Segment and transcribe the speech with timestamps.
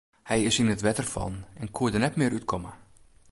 [0.29, 2.71] Hy is yn it wetter fallen en koe der net mear út komme.